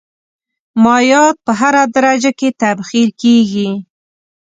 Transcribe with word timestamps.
مایعات 0.83 1.35
په 1.45 1.51
هره 1.59 1.83
درجه 1.97 2.31
کې 2.39 2.49
تبخیر 2.61 3.09
کیږي. 3.21 3.69